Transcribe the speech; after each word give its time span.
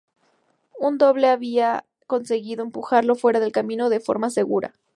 Un 0.79 0.97
doble 0.97 1.27
había 1.27 1.85
conseguido 2.07 2.63
empujarlo 2.63 3.13
fuera 3.13 3.39
del 3.39 3.51
camino 3.51 3.87
de 3.89 3.99
forma 3.99 4.31
segura. 4.31 4.73